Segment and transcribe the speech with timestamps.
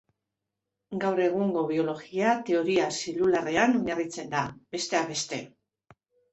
[1.03, 4.45] Gaur egungo biologia Teoria zelularrean oinarritzen da,
[4.77, 5.43] besteak beste.